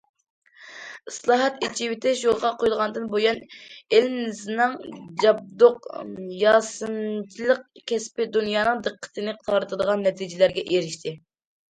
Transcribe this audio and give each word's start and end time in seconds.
ئىسلاھات، 1.09 1.57
ئېچىۋېتىش 1.65 2.21
يولغا 2.27 2.49
قويۇلغاندىن 2.63 3.05
بۇيان، 3.11 3.41
ئېلىمىزنىڭ 3.97 4.73
جابدۇق 5.25 5.85
ياسىمىچىلىق 6.39 7.63
كەسپى 7.93 8.29
دۇنيانىڭ 8.39 8.83
دىققىتىنى 8.89 9.37
تارتىدىغان 9.51 10.07
نەتىجىلەرگە 10.09 10.67
ئېرىشتى. 10.73 11.17